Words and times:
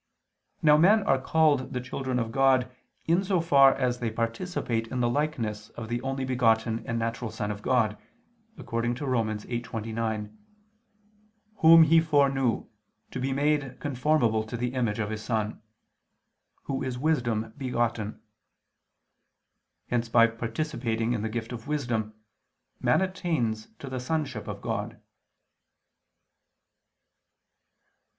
Now 0.63 0.77
men 0.77 1.03
are 1.03 1.21
called 1.21 1.73
the 1.73 1.79
children 1.79 2.17
of 2.17 2.31
God 2.31 2.75
in 3.05 3.23
so 3.23 3.39
far 3.39 3.75
as 3.75 3.99
they 3.99 4.09
participate 4.09 4.87
in 4.87 4.99
the 4.99 5.07
likeness 5.07 5.69
of 5.77 5.89
the 5.89 6.01
only 6.01 6.25
begotten 6.25 6.83
and 6.87 6.97
natural 6.97 7.29
Son 7.29 7.51
of 7.51 7.61
God, 7.61 7.99
according 8.57 8.95
to 8.95 9.05
Rom. 9.05 9.27
8:29, 9.27 10.35
"Whom 11.57 11.83
He 11.83 11.99
foreknew... 11.99 12.65
to 13.11 13.19
be 13.19 13.31
made 13.31 13.79
conformable 13.79 14.43
to 14.45 14.57
the 14.57 14.73
image 14.73 14.97
of 14.97 15.11
His 15.11 15.23
Son," 15.23 15.61
Who 16.63 16.81
is 16.81 16.97
Wisdom 16.97 17.53
Begotten. 17.55 18.19
Hence 19.89 20.09
by 20.09 20.25
participating 20.25 21.13
in 21.13 21.21
the 21.21 21.29
gift 21.29 21.51
of 21.51 21.67
wisdom, 21.67 22.15
man 22.79 23.01
attains 23.01 23.67
to 23.77 23.87
the 23.87 23.99
sonship 23.99 24.47
of 24.47 24.61
God. 24.61 24.99